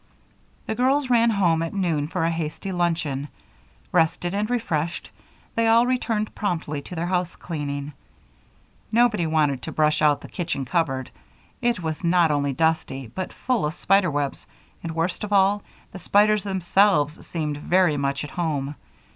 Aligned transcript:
The 0.65 0.73
girls 0.73 1.11
ran 1.11 1.29
home 1.29 1.61
at 1.61 1.75
noon 1.75 2.07
for 2.07 2.23
a 2.25 2.31
hasty 2.31 2.71
luncheon. 2.71 3.27
Rested 3.91 4.33
and 4.33 4.49
refreshed, 4.49 5.11
they 5.53 5.67
all 5.67 5.85
returned 5.85 6.33
promptly 6.33 6.81
to 6.81 6.95
their 6.95 7.05
housecleaning. 7.05 7.93
Nobody 8.91 9.27
wanted 9.27 9.61
to 9.61 9.71
brush 9.71 10.01
out 10.01 10.21
the 10.21 10.27
kitchen 10.27 10.65
cupboard. 10.65 11.11
It 11.61 11.83
was 11.83 12.03
not 12.03 12.31
only 12.31 12.51
dusty, 12.51 13.11
but 13.13 13.31
full 13.31 13.63
of 13.63 13.75
spider 13.75 14.09
webs, 14.09 14.47
and 14.81 14.95
worst 14.95 15.23
of 15.23 15.31
all, 15.31 15.61
the 15.91 15.99
spiders 15.99 16.45
themselves 16.45 17.23
seemed 17.27 17.57
very 17.57 17.95
much 17.95 18.23
at 18.23 18.31
home. 18.31 18.73